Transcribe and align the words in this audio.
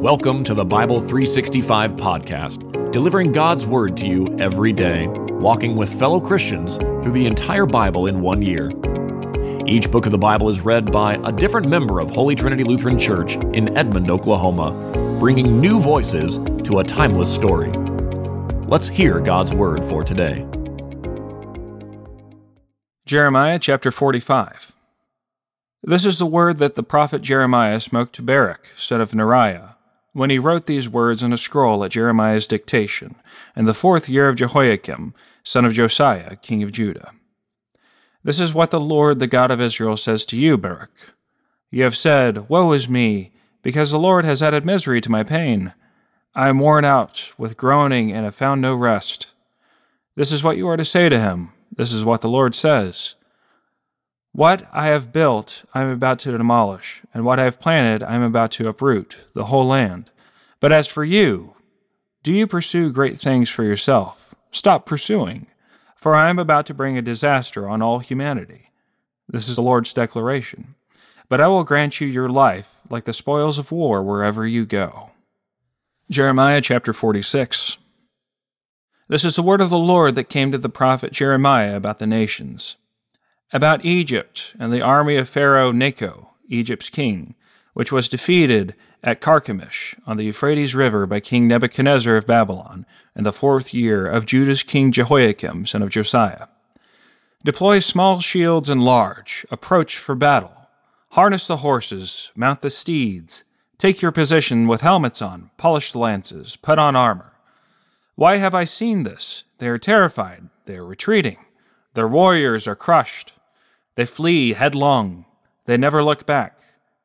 Welcome 0.00 0.44
to 0.44 0.54
the 0.54 0.64
Bible 0.64 0.98
365 0.98 1.92
podcast, 1.92 2.90
delivering 2.90 3.32
God's 3.32 3.66
Word 3.66 3.98
to 3.98 4.08
you 4.08 4.34
every 4.38 4.72
day, 4.72 5.08
walking 5.08 5.76
with 5.76 5.92
fellow 5.98 6.18
Christians 6.18 6.78
through 6.78 7.12
the 7.12 7.26
entire 7.26 7.66
Bible 7.66 8.06
in 8.06 8.22
one 8.22 8.40
year. 8.40 8.72
Each 9.66 9.90
book 9.90 10.06
of 10.06 10.12
the 10.12 10.16
Bible 10.16 10.48
is 10.48 10.62
read 10.62 10.90
by 10.90 11.16
a 11.22 11.30
different 11.30 11.68
member 11.68 12.00
of 12.00 12.08
Holy 12.08 12.34
Trinity 12.34 12.64
Lutheran 12.64 12.98
Church 12.98 13.36
in 13.52 13.76
Edmond, 13.76 14.10
Oklahoma, 14.10 14.70
bringing 15.20 15.60
new 15.60 15.78
voices 15.78 16.38
to 16.64 16.78
a 16.78 16.84
timeless 16.84 17.30
story. 17.30 17.70
Let's 18.68 18.88
hear 18.88 19.20
God's 19.20 19.52
Word 19.52 19.84
for 19.84 20.02
today. 20.02 20.46
Jeremiah 23.04 23.58
chapter 23.58 23.90
45. 23.90 24.72
This 25.82 26.06
is 26.06 26.18
the 26.18 26.24
word 26.24 26.56
that 26.56 26.74
the 26.74 26.82
prophet 26.82 27.20
Jeremiah 27.20 27.80
spoke 27.80 28.12
to 28.12 28.22
Baruch, 28.22 28.66
son 28.78 29.02
of 29.02 29.10
Neriah, 29.10 29.74
when 30.12 30.30
he 30.30 30.38
wrote 30.38 30.66
these 30.66 30.88
words 30.88 31.22
in 31.22 31.32
a 31.32 31.38
scroll 31.38 31.84
at 31.84 31.92
Jeremiah's 31.92 32.46
dictation, 32.46 33.14
in 33.56 33.64
the 33.64 33.74
fourth 33.74 34.08
year 34.08 34.28
of 34.28 34.36
Jehoiakim, 34.36 35.14
son 35.42 35.64
of 35.64 35.72
Josiah, 35.72 36.36
king 36.36 36.62
of 36.62 36.72
Judah. 36.72 37.12
This 38.22 38.40
is 38.40 38.52
what 38.52 38.70
the 38.70 38.80
Lord, 38.80 39.18
the 39.18 39.26
God 39.26 39.50
of 39.50 39.60
Israel, 39.60 39.96
says 39.96 40.26
to 40.26 40.36
you, 40.36 40.58
Baruch. 40.58 40.90
You 41.70 41.84
have 41.84 41.96
said, 41.96 42.48
Woe 42.48 42.72
is 42.72 42.88
me, 42.88 43.32
because 43.62 43.90
the 43.90 43.98
Lord 43.98 44.24
has 44.24 44.42
added 44.42 44.66
misery 44.66 45.00
to 45.00 45.10
my 45.10 45.22
pain. 45.22 45.72
I 46.34 46.48
am 46.48 46.58
worn 46.58 46.84
out 46.84 47.32
with 47.38 47.56
groaning 47.56 48.12
and 48.12 48.24
have 48.24 48.34
found 48.34 48.60
no 48.60 48.74
rest. 48.74 49.32
This 50.16 50.32
is 50.32 50.42
what 50.42 50.56
you 50.56 50.68
are 50.68 50.76
to 50.76 50.84
say 50.84 51.08
to 51.08 51.18
him. 51.18 51.52
This 51.74 51.92
is 51.92 52.04
what 52.04 52.20
the 52.20 52.28
Lord 52.28 52.54
says. 52.54 53.14
What 54.32 54.68
I 54.72 54.86
have 54.86 55.12
built, 55.12 55.64
I 55.74 55.82
am 55.82 55.88
about 55.90 56.20
to 56.20 56.30
demolish, 56.36 57.02
and 57.12 57.24
what 57.24 57.40
I 57.40 57.44
have 57.44 57.58
planted, 57.58 58.02
I 58.04 58.14
am 58.14 58.22
about 58.22 58.52
to 58.52 58.68
uproot, 58.68 59.16
the 59.34 59.46
whole 59.46 59.66
land. 59.66 60.10
But 60.60 60.72
as 60.72 60.86
for 60.86 61.04
you, 61.04 61.56
do 62.22 62.32
you 62.32 62.46
pursue 62.46 62.92
great 62.92 63.18
things 63.18 63.50
for 63.50 63.64
yourself? 63.64 64.34
Stop 64.52 64.86
pursuing, 64.86 65.48
for 65.96 66.14
I 66.14 66.30
am 66.30 66.38
about 66.38 66.64
to 66.66 66.74
bring 66.74 66.96
a 66.96 67.02
disaster 67.02 67.68
on 67.68 67.82
all 67.82 67.98
humanity. 67.98 68.70
This 69.28 69.48
is 69.48 69.56
the 69.56 69.62
Lord's 69.62 69.92
declaration. 69.92 70.76
But 71.28 71.40
I 71.40 71.48
will 71.48 71.64
grant 71.64 72.00
you 72.00 72.06
your 72.06 72.28
life 72.28 72.76
like 72.88 73.06
the 73.06 73.12
spoils 73.12 73.58
of 73.58 73.72
war 73.72 74.02
wherever 74.02 74.46
you 74.46 74.64
go. 74.64 75.10
Jeremiah 76.08 76.60
chapter 76.60 76.92
46. 76.92 77.78
This 79.08 79.24
is 79.24 79.34
the 79.34 79.42
word 79.42 79.60
of 79.60 79.70
the 79.70 79.78
Lord 79.78 80.14
that 80.14 80.28
came 80.28 80.52
to 80.52 80.58
the 80.58 80.68
prophet 80.68 81.12
Jeremiah 81.12 81.76
about 81.76 81.98
the 81.98 82.06
nations 82.06 82.76
about 83.52 83.84
Egypt 83.84 84.54
and 84.58 84.72
the 84.72 84.82
army 84.82 85.16
of 85.16 85.28
Pharaoh 85.28 85.72
Necho, 85.72 86.30
Egypt's 86.48 86.88
king, 86.88 87.34
which 87.74 87.90
was 87.90 88.08
defeated 88.08 88.74
at 89.02 89.20
Carchemish 89.20 89.96
on 90.06 90.16
the 90.16 90.24
Euphrates 90.24 90.74
River 90.74 91.06
by 91.06 91.20
King 91.20 91.48
Nebuchadnezzar 91.48 92.16
of 92.16 92.26
Babylon 92.26 92.86
in 93.16 93.24
the 93.24 93.32
fourth 93.32 93.72
year 93.72 94.06
of 94.06 94.26
Judah's 94.26 94.62
king 94.62 94.92
Jehoiakim, 94.92 95.66
son 95.66 95.82
of 95.82 95.90
Josiah. 95.90 96.46
Deploy 97.44 97.78
small 97.78 98.20
shields 98.20 98.68
and 98.68 98.84
large, 98.84 99.46
approach 99.50 99.96
for 99.96 100.14
battle, 100.14 100.54
harness 101.10 101.46
the 101.46 101.58
horses, 101.58 102.30
mount 102.36 102.60
the 102.60 102.70
steeds, 102.70 103.44
take 103.78 104.02
your 104.02 104.12
position 104.12 104.68
with 104.68 104.82
helmets 104.82 105.22
on, 105.22 105.50
polished 105.56 105.96
lances, 105.96 106.56
put 106.56 106.78
on 106.78 106.94
armor. 106.94 107.32
Why 108.14 108.36
have 108.36 108.54
I 108.54 108.64
seen 108.64 109.04
this? 109.04 109.44
They 109.56 109.68
are 109.68 109.78
terrified, 109.78 110.50
they 110.66 110.76
are 110.76 110.84
retreating, 110.84 111.38
their 111.94 112.08
warriors 112.08 112.68
are 112.68 112.76
crushed. 112.76 113.32
They 114.00 114.06
flee 114.06 114.54
headlong. 114.54 115.26
They 115.66 115.76
never 115.76 116.02
look 116.02 116.24
back. 116.24 116.58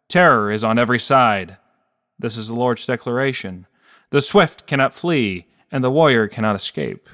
Terror 0.07 0.49
is 0.49 0.63
on 0.63 0.79
every 0.79 0.97
side. 0.97 1.57
This 2.17 2.37
is 2.37 2.47
the 2.47 2.55
Lord's 2.55 2.85
declaration. 2.85 3.67
The 4.11 4.21
swift 4.21 4.65
cannot 4.65 4.93
flee, 4.93 5.47
and 5.69 5.83
the 5.83 5.91
warrior 5.91 6.29
cannot 6.29 6.55
escape. 6.55 7.09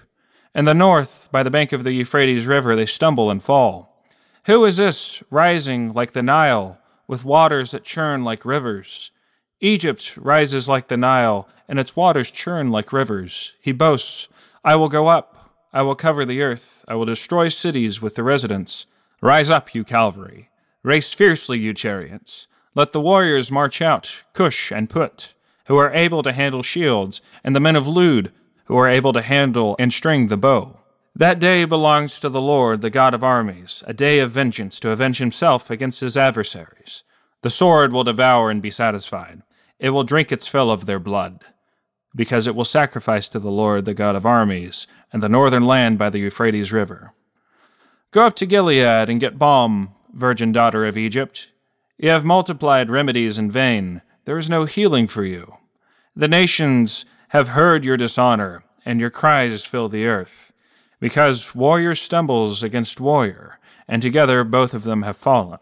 In 0.54 0.66
the 0.66 0.76
north, 0.76 1.30
by 1.32 1.42
the 1.42 1.50
bank 1.50 1.72
of 1.72 1.84
the 1.84 1.94
Euphrates 1.94 2.46
River, 2.46 2.76
they 2.76 2.86
stumble 2.86 3.32
and 3.32 3.42
fall. 3.42 4.06
Who 4.46 4.66
is 4.66 4.78
this 4.78 5.24
rising 5.32 5.94
like 5.94 6.12
the 6.12 6.22
Nile, 6.22 6.78
with 7.08 7.26
waters 7.26 7.72
that 7.72 7.84
churn 7.84 8.24
like 8.24 8.46
rivers? 8.46 9.10
Egypt 9.62 10.16
rises 10.16 10.70
like 10.70 10.90
the 10.90 10.96
Nile, 10.96 11.50
and 11.68 11.80
its 11.80 11.96
waters 11.96 12.30
churn 12.30 12.70
like 12.70 12.94
rivers. 12.94 13.56
He 13.60 13.72
boasts, 13.72 14.28
I 14.64 14.76
will 14.76 14.90
go 14.90 15.08
up, 15.08 15.58
I 15.74 15.82
will 15.82 15.96
cover 15.96 16.24
the 16.24 16.44
earth, 16.44 16.86
I 16.88 16.94
will 16.94 17.06
destroy 17.06 17.50
cities 17.50 18.00
with 18.00 18.14
the 18.14 18.22
residents. 18.22 18.86
Rise 19.22 19.52
up, 19.52 19.76
you 19.76 19.84
cavalry. 19.84 20.50
Race 20.82 21.14
fiercely, 21.14 21.60
you 21.60 21.76
chariots. 21.76 22.48
Let 22.74 22.92
the 22.92 23.02
warriors 23.02 23.52
march 23.52 23.80
out, 23.80 24.24
Cush 24.34 24.72
and 24.72 24.90
Put, 24.90 25.36
who 25.68 25.78
are 25.78 25.94
able 25.94 26.24
to 26.24 26.34
handle 26.34 26.64
shields, 26.64 27.22
and 27.44 27.56
the 27.56 27.60
men 27.60 27.76
of 27.76 27.88
Lud, 27.88 28.32
who 28.66 28.76
are 28.78 28.88
able 28.88 29.14
to 29.14 29.22
handle 29.22 29.76
and 29.78 29.94
string 29.94 30.28
the 30.28 30.38
bow. 30.38 30.80
That 31.14 31.40
day 31.40 31.66
belongs 31.66 32.20
to 32.20 32.30
the 32.30 32.42
Lord, 32.42 32.82
the 32.82 32.90
God 32.90 33.14
of 33.14 33.24
armies, 33.24 33.84
a 33.86 33.94
day 33.94 34.20
of 34.20 34.32
vengeance 34.32 34.80
to 34.80 34.90
avenge 34.90 35.20
himself 35.20 35.70
against 35.70 36.00
his 36.00 36.18
adversaries. 36.18 37.04
The 37.42 37.50
sword 37.52 37.92
will 37.92 38.04
devour 38.04 38.50
and 38.50 38.62
be 38.62 38.72
satisfied. 38.72 39.44
It 39.78 39.92
will 39.92 40.04
drink 40.04 40.32
its 40.32 40.48
fill 40.48 40.72
of 40.72 40.88
their 40.88 41.00
blood, 41.00 41.44
because 42.16 42.48
it 42.48 42.56
will 42.56 42.66
sacrifice 42.66 43.30
to 43.30 43.40
the 43.40 43.52
Lord, 43.52 43.86
the 43.86 43.94
God 43.94 44.16
of 44.16 44.26
armies, 44.26 44.88
and 45.14 45.22
the 45.22 45.30
northern 45.30 45.66
land 45.66 46.00
by 46.00 46.10
the 46.10 46.20
Euphrates 46.20 46.72
River. 46.72 47.14
Go 48.12 48.26
up 48.26 48.36
to 48.36 48.46
Gilead 48.46 49.10
and 49.10 49.22
get 49.22 49.40
balm, 49.40 49.96
virgin 50.12 50.52
daughter 50.52 50.86
of 50.86 50.98
Egypt. 50.98 51.48
You 51.98 52.10
have 52.10 52.26
multiplied 52.26 52.90
remedies 52.90 53.38
in 53.38 53.50
vain. 53.50 54.02
There 54.26 54.38
is 54.38 54.50
no 54.50 54.66
healing 54.66 55.08
for 55.08 55.24
you. 55.24 55.54
The 56.14 56.28
nations 56.28 57.06
have 57.30 57.50
heard 57.50 57.86
your 57.86 57.96
dishonor, 57.96 58.64
and 58.86 59.00
your 59.00 59.12
cries 59.12 59.64
fill 59.64 59.88
the 59.88 60.08
earth. 60.08 60.52
Because 61.00 61.56
warrior 61.56 61.96
stumbles 61.96 62.62
against 62.62 63.00
warrior, 63.00 63.60
and 63.88 64.02
together 64.02 64.44
both 64.44 64.74
of 64.74 64.84
them 64.84 65.04
have 65.04 65.16
fallen. 65.16 65.60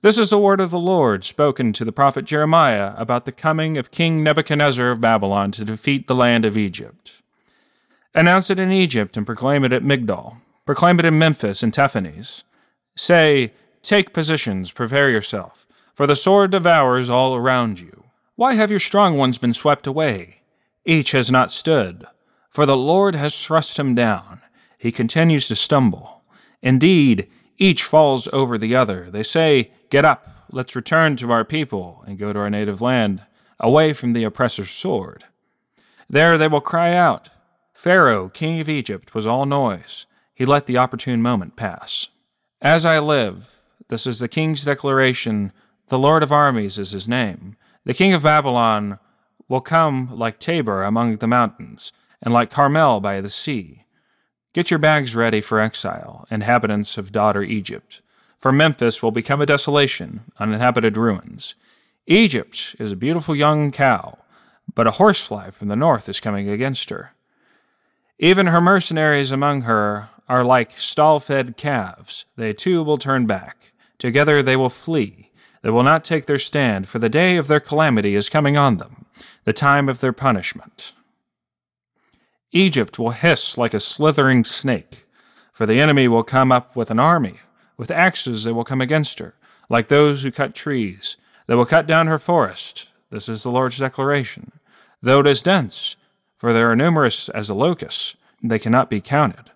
This 0.00 0.16
is 0.16 0.30
the 0.30 0.38
word 0.38 0.62
of 0.62 0.70
the 0.70 0.78
Lord 0.78 1.24
spoken 1.24 1.74
to 1.74 1.84
the 1.84 1.92
prophet 1.92 2.24
Jeremiah 2.24 2.94
about 2.96 3.26
the 3.26 3.32
coming 3.32 3.76
of 3.76 3.90
King 3.90 4.22
Nebuchadnezzar 4.22 4.92
of 4.92 5.02
Babylon 5.02 5.52
to 5.52 5.64
defeat 5.66 6.06
the 6.06 6.14
land 6.14 6.46
of 6.46 6.56
Egypt. 6.56 7.20
Announce 8.14 8.48
it 8.48 8.58
in 8.58 8.72
Egypt 8.72 9.18
and 9.18 9.26
proclaim 9.26 9.62
it 9.62 9.74
at 9.74 9.82
Migdol 9.82 10.38
Proclaim 10.68 10.98
it 10.98 11.06
in 11.06 11.18
Memphis 11.18 11.62
and 11.62 11.72
Tahpanhes. 11.72 12.44
Say, 12.94 13.54
Take 13.80 14.12
positions, 14.12 14.70
prepare 14.70 15.08
yourself, 15.08 15.66
for 15.94 16.06
the 16.06 16.14
sword 16.14 16.50
devours 16.50 17.08
all 17.08 17.34
around 17.34 17.80
you. 17.80 18.04
Why 18.36 18.52
have 18.52 18.70
your 18.70 18.78
strong 18.78 19.16
ones 19.16 19.38
been 19.38 19.54
swept 19.54 19.86
away? 19.86 20.42
Each 20.84 21.12
has 21.12 21.30
not 21.30 21.50
stood, 21.50 22.04
for 22.50 22.66
the 22.66 22.76
Lord 22.76 23.14
has 23.14 23.42
thrust 23.42 23.78
him 23.78 23.94
down. 23.94 24.42
He 24.76 24.92
continues 24.92 25.48
to 25.48 25.56
stumble. 25.56 26.22
Indeed, 26.60 27.30
each 27.56 27.82
falls 27.82 28.28
over 28.30 28.58
the 28.58 28.76
other. 28.76 29.10
They 29.10 29.22
say, 29.22 29.70
Get 29.88 30.04
up, 30.04 30.28
let's 30.52 30.76
return 30.76 31.16
to 31.16 31.32
our 31.32 31.46
people 31.46 32.04
and 32.06 32.18
go 32.18 32.34
to 32.34 32.40
our 32.40 32.50
native 32.50 32.82
land, 32.82 33.22
away 33.58 33.94
from 33.94 34.12
the 34.12 34.24
oppressor's 34.24 34.70
sword. 34.70 35.24
There 36.10 36.36
they 36.36 36.48
will 36.48 36.60
cry 36.60 36.92
out, 36.92 37.30
Pharaoh, 37.72 38.28
king 38.28 38.60
of 38.60 38.68
Egypt, 38.68 39.14
was 39.14 39.26
all 39.26 39.46
noise. 39.46 40.04
He 40.38 40.46
let 40.46 40.66
the 40.66 40.76
opportune 40.76 41.20
moment 41.20 41.56
pass. 41.56 42.10
As 42.62 42.86
I 42.86 43.00
live, 43.00 43.50
this 43.88 44.06
is 44.06 44.20
the 44.20 44.28
king's 44.28 44.64
declaration, 44.64 45.52
the 45.88 45.98
Lord 45.98 46.22
of 46.22 46.30
armies 46.30 46.78
is 46.78 46.92
his 46.92 47.08
name. 47.08 47.56
The 47.84 47.92
king 47.92 48.12
of 48.12 48.22
Babylon 48.22 49.00
will 49.48 49.60
come 49.60 50.16
like 50.16 50.38
Tabor 50.38 50.84
among 50.84 51.16
the 51.16 51.26
mountains, 51.26 51.90
and 52.22 52.32
like 52.32 52.52
Carmel 52.52 53.00
by 53.00 53.20
the 53.20 53.28
sea. 53.28 53.82
Get 54.52 54.70
your 54.70 54.78
bags 54.78 55.16
ready 55.16 55.40
for 55.40 55.58
exile, 55.58 56.24
inhabitants 56.30 56.96
of 56.96 57.10
daughter 57.10 57.42
Egypt, 57.42 58.00
for 58.38 58.52
Memphis 58.52 59.02
will 59.02 59.10
become 59.10 59.40
a 59.40 59.46
desolation, 59.46 60.20
uninhabited 60.38 60.96
ruins. 60.96 61.56
Egypt 62.06 62.76
is 62.78 62.92
a 62.92 62.96
beautiful 62.96 63.34
young 63.34 63.72
cow, 63.72 64.18
but 64.72 64.86
a 64.86 64.92
horsefly 64.92 65.50
from 65.50 65.66
the 65.66 65.74
north 65.74 66.08
is 66.08 66.20
coming 66.20 66.48
against 66.48 66.90
her. 66.90 67.10
Even 68.20 68.46
her 68.46 68.60
mercenaries 68.60 69.32
among 69.32 69.62
her 69.62 70.10
are 70.28 70.44
like 70.44 70.78
stall 70.78 71.20
fed 71.20 71.56
calves. 71.56 72.24
They 72.36 72.52
too 72.52 72.82
will 72.82 72.98
turn 72.98 73.26
back. 73.26 73.72
Together 73.98 74.42
they 74.42 74.56
will 74.56 74.70
flee. 74.70 75.30
They 75.62 75.70
will 75.70 75.82
not 75.82 76.04
take 76.04 76.26
their 76.26 76.38
stand, 76.38 76.88
for 76.88 76.98
the 76.98 77.08
day 77.08 77.36
of 77.36 77.48
their 77.48 77.60
calamity 77.60 78.14
is 78.14 78.28
coming 78.28 78.56
on 78.56 78.76
them, 78.76 79.06
the 79.44 79.52
time 79.52 79.88
of 79.88 80.00
their 80.00 80.12
punishment. 80.12 80.92
Egypt 82.52 82.98
will 82.98 83.10
hiss 83.10 83.58
like 83.58 83.74
a 83.74 83.80
slithering 83.80 84.44
snake, 84.44 85.04
for 85.52 85.66
the 85.66 85.80
enemy 85.80 86.06
will 86.06 86.22
come 86.22 86.52
up 86.52 86.76
with 86.76 86.90
an 86.90 87.00
army. 87.00 87.40
With 87.76 87.90
axes 87.90 88.44
they 88.44 88.52
will 88.52 88.64
come 88.64 88.80
against 88.80 89.18
her, 89.18 89.34
like 89.68 89.88
those 89.88 90.22
who 90.22 90.30
cut 90.30 90.54
trees. 90.54 91.16
They 91.46 91.54
will 91.54 91.66
cut 91.66 91.86
down 91.86 92.06
her 92.06 92.18
forest. 92.18 92.88
This 93.10 93.28
is 93.28 93.42
the 93.42 93.50
Lord's 93.50 93.78
declaration. 93.78 94.52
Though 95.00 95.20
it 95.20 95.26
is 95.26 95.42
dense, 95.42 95.96
for 96.36 96.52
they 96.52 96.62
are 96.62 96.76
numerous 96.76 97.28
as 97.30 97.50
locusts, 97.50 98.16
they 98.42 98.58
cannot 98.58 98.90
be 98.90 99.00
counted. 99.00 99.50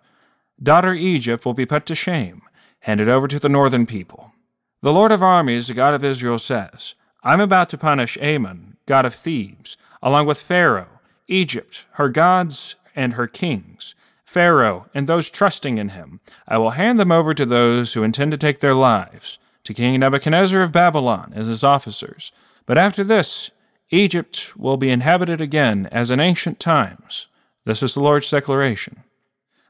Daughter 0.62 0.94
Egypt 0.94 1.44
will 1.44 1.54
be 1.54 1.66
put 1.66 1.86
to 1.86 1.94
shame, 1.94 2.42
handed 2.80 3.08
over 3.08 3.26
to 3.26 3.38
the 3.38 3.48
northern 3.48 3.86
people. 3.86 4.32
The 4.80 4.92
Lord 4.92 5.10
of 5.10 5.22
armies, 5.22 5.66
the 5.66 5.74
God 5.74 5.94
of 5.94 6.04
Israel, 6.04 6.38
says, 6.38 6.94
I 7.24 7.32
am 7.32 7.40
about 7.40 7.68
to 7.70 7.78
punish 7.78 8.18
Amon, 8.18 8.76
god 8.86 9.04
of 9.04 9.14
Thebes, 9.14 9.76
along 10.02 10.26
with 10.26 10.42
Pharaoh, 10.42 11.00
Egypt, 11.26 11.86
her 11.92 12.08
gods, 12.08 12.76
and 12.94 13.14
her 13.14 13.26
kings. 13.26 13.94
Pharaoh 14.24 14.86
and 14.94 15.06
those 15.06 15.30
trusting 15.30 15.78
in 15.78 15.90
him. 15.90 16.20
I 16.48 16.58
will 16.58 16.70
hand 16.70 16.98
them 16.98 17.12
over 17.12 17.34
to 17.34 17.44
those 17.44 17.92
who 17.92 18.02
intend 18.02 18.30
to 18.30 18.38
take 18.38 18.60
their 18.60 18.74
lives, 18.74 19.38
to 19.64 19.74
King 19.74 20.00
Nebuchadnezzar 20.00 20.62
of 20.62 20.72
Babylon 20.72 21.32
and 21.34 21.46
his 21.46 21.62
officers. 21.62 22.32
But 22.66 22.78
after 22.78 23.04
this, 23.04 23.50
Egypt 23.90 24.56
will 24.56 24.76
be 24.76 24.90
inhabited 24.90 25.40
again 25.40 25.88
as 25.92 26.10
in 26.10 26.18
ancient 26.18 26.60
times. 26.60 27.26
This 27.64 27.82
is 27.82 27.94
the 27.94 28.00
Lord's 28.00 28.30
declaration. 28.30 29.04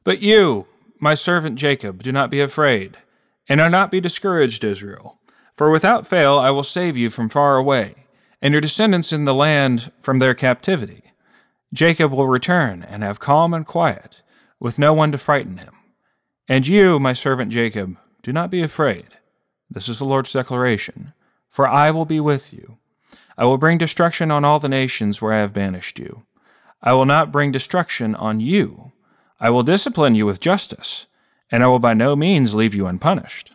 But 0.05 0.21
you, 0.21 0.67
my 1.03 1.15
servant 1.15 1.57
Jacob, 1.57 2.01
do 2.01 2.13
not 2.13 2.31
be 2.31 2.41
afraid, 2.41 2.97
and 3.49 3.59
do 3.59 3.69
not 3.69 3.91
be 3.91 4.01
discouraged, 4.01 4.63
Israel. 4.63 5.19
For 5.53 5.69
without 5.69 6.07
fail 6.07 6.39
I 6.39 6.51
will 6.51 6.63
save 6.63 6.97
you 6.97 7.11
from 7.11 7.29
far 7.29 7.57
away, 7.57 8.07
and 8.41 8.53
your 8.53 8.61
descendants 8.61 9.13
in 9.13 9.25
the 9.25 9.35
land 9.35 9.91
from 10.01 10.21
their 10.21 10.33
captivity. 10.33 11.03
Jacob 11.75 12.13
will 12.13 12.29
return 12.29 12.85
and 12.85 13.03
have 13.03 13.19
calm 13.19 13.53
and 13.53 13.67
quiet 13.67 14.23
with 14.61 14.79
no 14.79 14.95
one 14.95 15.11
to 15.11 15.19
frighten 15.19 15.57
him. 15.57 15.75
And 16.47 16.69
you, 16.69 17.01
my 17.01 17.15
servant 17.15 17.51
Jacob, 17.51 17.97
do 18.23 18.33
not 18.33 18.49
be 18.49 18.63
afraid. 18.63 19.09
This 19.69 19.89
is 19.89 19.99
the 19.99 20.05
Lord's 20.05 20.33
declaration. 20.33 21.15
For 21.49 21.67
I 21.67 21.91
will 21.91 22.05
be 22.05 22.21
with 22.21 22.55
you. 22.55 22.79
I 23.37 23.45
will 23.45 23.59
bring 23.59 23.77
destruction 23.77 24.31
on 24.31 24.45
all 24.45 24.61
the 24.61 24.69
nations 24.69 25.21
where 25.21 25.33
I 25.33 25.41
have 25.41 25.53
banished 25.53 25.99
you. 25.99 26.23
I 26.81 26.93
will 26.93 27.07
not 27.07 27.33
bring 27.33 27.51
destruction 27.51 28.15
on 28.15 28.39
you. 28.39 28.93
I 29.43 29.51
will 29.51 29.65
discipline 29.65 30.15
you 30.15 30.25
with 30.25 30.39
justice, 30.39 31.07
and 31.51 31.65
I 31.65 31.67
will 31.67 31.81
by 31.81 31.95
no 31.95 32.15
means 32.15 32.55
leave 32.55 32.77
you 32.77 32.87
unpunished. 32.87 33.51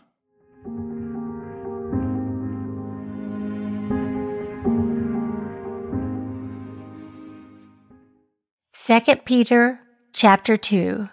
Second 8.74 9.24
Peter 9.24 9.80
Chapter 10.12 10.58
2 10.58 11.08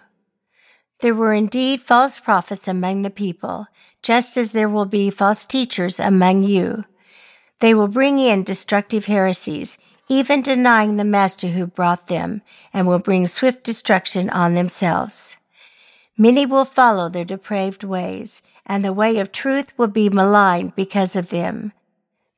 There 0.99 1.15
were 1.15 1.33
indeed 1.33 1.81
false 1.81 2.19
prophets 2.19 2.67
among 2.67 3.03
the 3.03 3.09
people, 3.09 3.67
just 4.01 4.35
as 4.35 4.51
there 4.51 4.67
will 4.67 4.85
be 4.85 5.09
false 5.09 5.45
teachers 5.45 6.01
among 6.01 6.43
you. 6.43 6.83
They 7.61 7.73
will 7.73 7.87
bring 7.87 8.19
in 8.19 8.43
destructive 8.43 9.05
heresies, 9.05 9.77
even 10.07 10.41
denying 10.41 10.97
the 10.97 11.03
Master 11.03 11.47
who 11.47 11.65
brought 11.65 12.07
them, 12.07 12.41
and 12.73 12.87
will 12.87 12.99
bring 12.99 13.27
swift 13.27 13.63
destruction 13.63 14.29
on 14.29 14.53
themselves. 14.53 15.37
Many 16.17 16.45
will 16.45 16.65
follow 16.65 17.09
their 17.09 17.25
depraved 17.25 17.83
ways, 17.83 18.41
and 18.65 18.83
the 18.83 18.93
way 18.93 19.17
of 19.17 19.31
truth 19.31 19.73
will 19.77 19.87
be 19.87 20.09
maligned 20.09 20.75
because 20.75 21.15
of 21.15 21.29
them. 21.29 21.73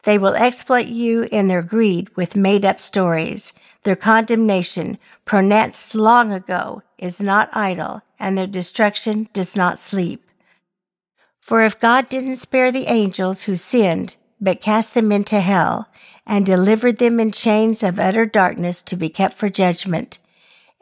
They 0.03 0.17
will 0.17 0.35
exploit 0.35 0.87
you 0.87 1.23
in 1.31 1.47
their 1.47 1.61
greed 1.61 2.09
with 2.15 2.35
made 2.35 2.63
up 2.63 2.79
stories. 2.79 3.53
Their 3.83 3.95
condemnation, 3.95 4.97
pronounced 5.25 5.93
long 5.93 6.31
ago, 6.31 6.81
is 6.97 7.19
not 7.19 7.49
idle, 7.53 8.01
and 8.19 8.37
their 8.37 8.47
destruction 8.47 9.27
does 9.33 9.55
not 9.55 9.79
sleep. 9.79 10.23
For 11.41 11.63
if 11.63 11.79
God 11.79 12.09
didn't 12.09 12.37
spare 12.37 12.71
the 12.71 12.87
angels 12.87 13.43
who 13.43 13.55
sinned, 13.55 14.15
but 14.39 14.61
cast 14.61 14.93
them 14.93 15.11
into 15.11 15.39
hell, 15.41 15.89
and 16.25 16.45
delivered 16.45 16.97
them 16.97 17.19
in 17.19 17.31
chains 17.31 17.83
of 17.83 17.99
utter 17.99 18.25
darkness 18.25 18.81
to 18.81 18.95
be 18.95 19.09
kept 19.09 19.35
for 19.35 19.49
judgment, 19.49 20.19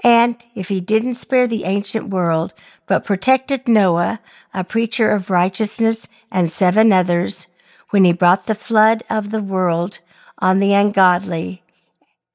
and 0.03 0.45
if 0.53 0.69
he 0.69 0.79
didn't 0.81 1.15
spare 1.15 1.47
the 1.47 1.63
ancient 1.63 2.09
world, 2.09 2.53
but 2.85 3.05
protected 3.05 3.67
Noah, 3.67 4.19
a 4.53 4.63
preacher 4.63 5.09
of 5.09 5.29
righteousness, 5.29 6.07
and 6.31 6.51
seven 6.51 6.91
others, 6.91 7.47
when 7.89 8.03
he 8.03 8.11
brought 8.11 8.45
the 8.45 8.55
flood 8.55 9.03
of 9.09 9.31
the 9.31 9.41
world 9.41 9.99
on 10.39 10.59
the 10.59 10.73
ungodly, 10.73 11.63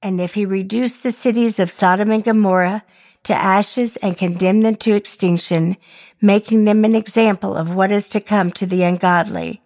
and 0.02 0.20
if 0.20 0.34
he 0.34 0.46
reduced 0.46 1.02
the 1.02 1.12
cities 1.12 1.58
of 1.58 1.70
Sodom 1.70 2.10
and 2.10 2.24
Gomorrah 2.24 2.82
to 3.24 3.34
ashes 3.34 3.96
and 3.98 4.16
condemned 4.16 4.64
them 4.64 4.76
to 4.76 4.94
extinction, 4.94 5.76
making 6.22 6.64
them 6.64 6.84
an 6.84 6.94
example 6.94 7.54
of 7.54 7.74
what 7.74 7.92
is 7.92 8.08
to 8.08 8.20
come 8.20 8.50
to 8.52 8.64
the 8.64 8.82
ungodly, 8.82 9.60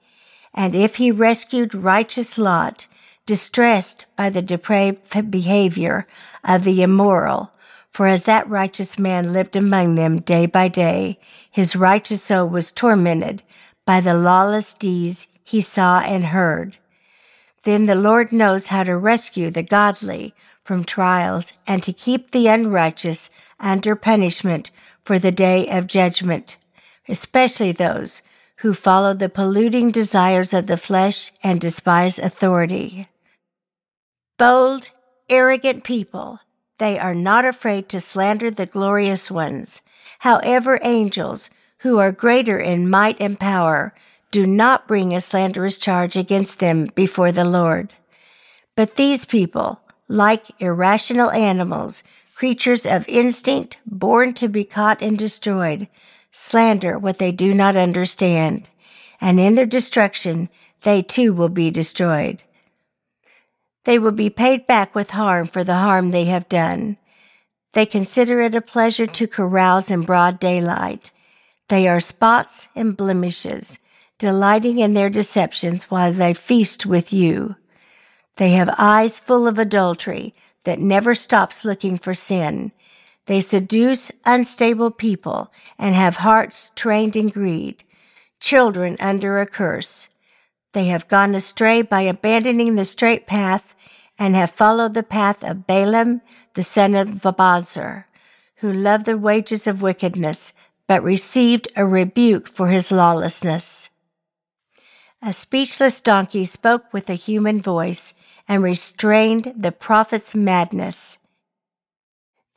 and 0.54 0.74
if 0.74 0.96
he 0.96 1.10
rescued 1.10 1.74
righteous 1.74 2.38
Lot, 2.38 2.86
distressed 3.26 4.06
by 4.16 4.30
the 4.30 4.42
depraved 4.42 5.30
behavior 5.30 6.06
of 6.44 6.62
the 6.62 6.82
immoral, 6.82 7.50
for 7.90 8.06
as 8.06 8.24
that 8.24 8.48
righteous 8.48 8.98
man 8.98 9.32
lived 9.32 9.56
among 9.56 9.94
them 9.94 10.20
day 10.20 10.46
by 10.46 10.68
day, 10.68 11.18
his 11.50 11.76
righteous 11.76 12.22
soul 12.22 12.48
was 12.48 12.70
tormented 12.70 13.42
by 13.84 14.00
the 14.00 14.14
lawless 14.14 14.74
deeds 14.74 15.28
he 15.42 15.60
saw 15.60 16.00
and 16.00 16.26
heard. 16.26 16.76
Then 17.64 17.84
the 17.84 17.94
Lord 17.94 18.32
knows 18.32 18.68
how 18.68 18.84
to 18.84 18.96
rescue 18.96 19.50
the 19.50 19.62
godly 19.62 20.34
from 20.64 20.84
trials 20.84 21.52
and 21.66 21.82
to 21.82 21.92
keep 21.92 22.30
the 22.30 22.46
unrighteous 22.46 23.30
under 23.58 23.96
punishment 23.96 24.70
for 25.04 25.18
the 25.18 25.32
day 25.32 25.68
of 25.68 25.86
judgment, 25.86 26.58
especially 27.08 27.72
those 27.72 28.22
who 28.64 28.72
follow 28.72 29.12
the 29.12 29.28
polluting 29.28 29.90
desires 29.90 30.54
of 30.54 30.66
the 30.68 30.78
flesh 30.78 31.30
and 31.42 31.60
despise 31.60 32.18
authority. 32.18 33.06
Bold, 34.38 34.88
arrogant 35.28 35.84
people, 35.84 36.40
they 36.78 36.98
are 36.98 37.14
not 37.14 37.44
afraid 37.44 37.90
to 37.90 38.00
slander 38.00 38.50
the 38.50 38.64
glorious 38.64 39.30
ones. 39.30 39.82
However, 40.20 40.80
angels, 40.82 41.50
who 41.80 41.98
are 41.98 42.10
greater 42.10 42.58
in 42.58 42.88
might 42.88 43.20
and 43.20 43.38
power, 43.38 43.94
do 44.30 44.46
not 44.46 44.88
bring 44.88 45.12
a 45.12 45.20
slanderous 45.20 45.76
charge 45.76 46.16
against 46.16 46.58
them 46.58 46.86
before 46.94 47.32
the 47.32 47.44
Lord. 47.44 47.92
But 48.76 48.96
these 48.96 49.26
people, 49.26 49.82
like 50.08 50.58
irrational 50.58 51.30
animals, 51.32 52.02
creatures 52.34 52.86
of 52.86 53.06
instinct, 53.08 53.76
born 53.84 54.32
to 54.32 54.48
be 54.48 54.64
caught 54.64 55.02
and 55.02 55.18
destroyed, 55.18 55.86
slander 56.36 56.98
what 56.98 57.18
they 57.18 57.30
do 57.30 57.54
not 57.54 57.76
understand, 57.76 58.68
and 59.20 59.38
in 59.38 59.54
their 59.54 59.64
destruction 59.64 60.48
they 60.82 61.00
too 61.00 61.32
will 61.32 61.48
be 61.48 61.70
destroyed. 61.70 62.42
They 63.84 64.00
will 64.00 64.10
be 64.10 64.30
paid 64.30 64.66
back 64.66 64.96
with 64.96 65.10
harm 65.10 65.46
for 65.46 65.62
the 65.62 65.76
harm 65.76 66.10
they 66.10 66.24
have 66.24 66.48
done. 66.48 66.96
They 67.72 67.86
consider 67.86 68.40
it 68.40 68.56
a 68.56 68.60
pleasure 68.60 69.06
to 69.06 69.28
carouse 69.28 69.92
in 69.92 70.00
broad 70.00 70.40
daylight. 70.40 71.12
They 71.68 71.86
are 71.86 72.00
spots 72.00 72.66
and 72.74 72.96
blemishes, 72.96 73.78
delighting 74.18 74.80
in 74.80 74.94
their 74.94 75.10
deceptions 75.10 75.84
while 75.84 76.12
they 76.12 76.34
feast 76.34 76.84
with 76.84 77.12
you. 77.12 77.54
They 78.38 78.50
have 78.50 78.74
eyes 78.76 79.20
full 79.20 79.46
of 79.46 79.60
adultery 79.60 80.34
that 80.64 80.80
never 80.80 81.14
stops 81.14 81.64
looking 81.64 81.96
for 81.96 82.12
sin. 82.12 82.72
They 83.26 83.40
seduce 83.40 84.12
unstable 84.24 84.90
people 84.90 85.50
and 85.78 85.94
have 85.94 86.16
hearts 86.16 86.72
trained 86.76 87.16
in 87.16 87.28
greed, 87.28 87.84
children 88.38 88.96
under 89.00 89.40
a 89.40 89.46
curse. 89.46 90.10
They 90.72 90.86
have 90.86 91.08
gone 91.08 91.34
astray 91.34 91.82
by 91.82 92.02
abandoning 92.02 92.74
the 92.74 92.84
straight 92.84 93.26
path 93.26 93.74
and 94.18 94.34
have 94.34 94.50
followed 94.50 94.94
the 94.94 95.02
path 95.02 95.42
of 95.42 95.66
Balaam, 95.66 96.20
the 96.54 96.62
son 96.62 96.94
of 96.94 97.08
Bosor, 97.22 98.04
who 98.56 98.72
loved 98.72 99.06
the 99.06 99.16
wages 99.16 99.66
of 99.66 99.82
wickedness, 99.82 100.52
but 100.86 101.02
received 101.02 101.68
a 101.76 101.86
rebuke 101.86 102.48
for 102.48 102.68
his 102.68 102.92
lawlessness. 102.92 103.90
A 105.22 105.32
speechless 105.32 106.00
donkey 106.00 106.44
spoke 106.44 106.92
with 106.92 107.08
a 107.08 107.14
human 107.14 107.62
voice 107.62 108.12
and 108.46 108.62
restrained 108.62 109.54
the 109.56 109.72
prophet's 109.72 110.34
madness. 110.34 111.16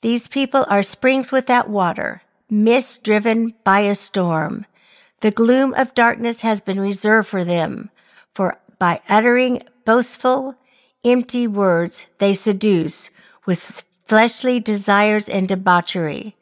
These 0.02 0.28
people 0.28 0.66
are 0.70 0.84
springs 0.84 1.32
without 1.32 1.70
water, 1.70 2.22
mist 2.50 3.04
driven 3.04 3.54
by 3.64 3.82
a 3.82 3.96
storm. 3.96 4.66
The 5.22 5.32
gloom 5.32 5.74
of 5.74 5.96
darkness 5.96 6.42
has 6.42 6.62
been 6.62 6.80
reserved 6.80 7.28
for 7.28 7.44
them, 7.44 7.90
for 8.36 8.60
by 8.78 9.02
uttering 9.10 9.64
boastful, 9.86 10.56
empty 11.04 11.48
words 11.48 12.08
they 12.20 12.34
seduce 12.34 13.10
with 13.46 13.84
fleshly 14.06 14.60
desires 14.60 15.28
and 15.28 15.48
debauchery, 15.48 16.36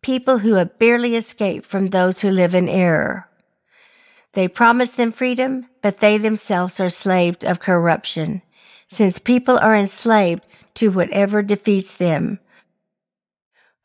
people 0.00 0.38
who 0.38 0.54
have 0.54 0.78
barely 0.78 1.16
escaped 1.16 1.66
from 1.66 1.86
those 1.86 2.20
who 2.20 2.30
live 2.30 2.54
in 2.54 2.68
error. 2.68 3.28
They 4.34 4.48
promise 4.48 4.92
them 4.92 5.12
freedom, 5.12 5.66
but 5.82 5.98
they 5.98 6.18
themselves 6.18 6.78
are 6.78 6.88
slaves 6.88 7.44
of 7.44 7.60
corruption, 7.60 8.42
since 8.88 9.18
people 9.18 9.58
are 9.58 9.74
enslaved 9.74 10.46
to 10.74 10.90
whatever 10.90 11.42
defeats 11.42 11.94
them. 11.94 12.38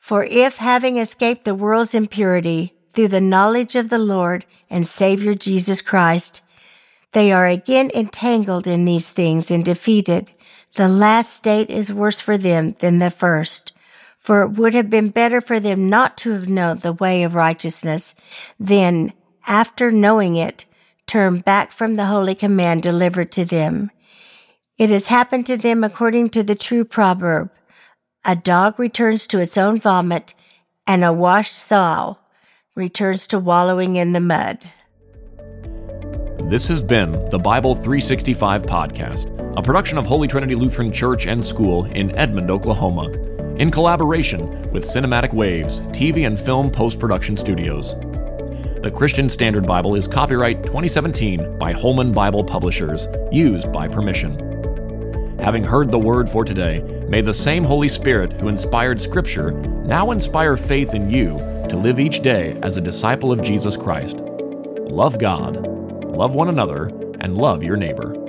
For 0.08 0.24
if, 0.24 0.56
having 0.56 0.96
escaped 0.96 1.44
the 1.44 1.54
world's 1.54 1.94
impurity 1.94 2.74
through 2.94 3.10
the 3.10 3.20
knowledge 3.20 3.76
of 3.76 3.90
the 3.90 4.00
Lord 4.00 4.46
and 4.70 4.88
Savior 4.88 5.34
Jesus 5.34 5.82
Christ, 5.82 6.40
they 7.12 7.34
are 7.34 7.46
again 7.46 7.92
entangled 7.94 8.68
in 8.68 8.86
these 8.86 9.10
things 9.10 9.52
and 9.52 9.66
defeated, 9.66 10.32
the 10.78 10.88
last 10.88 11.34
state 11.34 11.70
is 11.70 11.94
worse 11.94 12.22
for 12.22 12.38
them 12.38 12.78
than 12.80 13.00
the 13.00 13.10
first. 13.10 13.74
For 14.18 14.44
it 14.44 14.52
would 14.52 14.74
have 14.74 14.90
been 14.90 15.10
better 15.10 15.42
for 15.42 15.60
them 15.60 15.90
not 15.90 16.16
to 16.20 16.32
have 16.32 16.48
known 16.48 16.80
the 16.80 16.94
way 16.94 17.24
of 17.24 17.36
righteousness 17.36 18.16
than 18.58 19.12
after 19.46 19.92
knowing 19.92 20.38
it, 20.38 20.64
turn 21.06 21.40
back 21.40 21.74
from 21.74 21.98
the 21.98 22.06
holy 22.06 22.34
command 22.34 22.82
delivered 22.82 23.30
to 23.34 23.44
them. 23.44 23.92
It 24.78 24.90
has 24.90 25.08
happened 25.08 25.48
to 25.48 25.58
them 25.58 25.84
according 25.84 26.30
to 26.30 26.44
the 26.44 26.56
true 26.56 26.86
proverb 26.86 27.52
A 28.30 28.36
dog 28.36 28.78
returns 28.78 29.26
to 29.28 29.40
its 29.40 29.58
own 29.58 29.80
vomit, 29.80 30.34
and 30.86 31.02
a 31.06 31.14
washed 31.14 31.56
sow 31.56 32.18
returns 32.76 33.26
to 33.28 33.40
wallowing 33.40 33.96
in 33.96 34.12
the 34.12 34.20
mud. 34.20 34.70
This 36.50 36.68
has 36.68 36.84
been 36.84 37.12
the 37.30 37.40
Bible 37.40 37.74
365 37.74 38.64
podcast, 38.64 39.32
a 39.58 39.62
production 39.62 39.98
of 39.98 40.06
Holy 40.06 40.28
Trinity 40.28 40.56
Lutheran 40.56 40.92
Church 40.92 41.26
and 41.26 41.44
School 41.44 41.86
in 41.86 42.14
Edmond, 42.18 42.52
Oklahoma, 42.52 43.10
in 43.60 43.72
collaboration 43.72 44.70
with 44.74 44.84
Cinematic 44.84 45.32
Waves 45.32 45.80
TV 45.92 46.28
and 46.28 46.38
Film 46.38 46.70
Post 46.70 47.00
Production 47.00 47.38
Studios. 47.38 47.96
The 48.82 48.92
Christian 48.94 49.30
Standard 49.30 49.66
Bible 49.66 49.96
is 49.96 50.06
copyright 50.06 50.64
2017 50.64 51.58
by 51.58 51.72
Holman 51.72 52.12
Bible 52.12 52.44
Publishers, 52.44 53.08
used 53.32 53.72
by 53.72 53.88
permission. 53.88 54.47
Having 55.40 55.64
heard 55.64 55.90
the 55.90 56.00
word 56.00 56.28
for 56.28 56.44
today, 56.44 56.82
may 57.08 57.22
the 57.22 57.34
same 57.34 57.64
Holy 57.64 57.88
Spirit 57.88 58.34
who 58.34 58.48
inspired 58.48 59.00
Scripture 59.00 59.52
now 59.52 60.12
inspire 60.12 60.58
faith 60.58 60.94
in 60.94 61.10
you 61.10 61.38
to 61.70 61.78
live 61.78 62.00
each 62.00 62.22
day 62.22 62.58
as 62.64 62.78
a 62.78 62.82
disciple 62.82 63.32
of 63.32 63.42
Jesus 63.42 63.78
Christ. 63.78 64.18
Love 64.18 65.20
God, 65.20 65.66
love 66.06 66.34
one 66.34 66.50
another, 66.50 66.88
and 67.22 67.38
love 67.38 67.64
your 67.64 67.78
neighbor. 67.78 68.27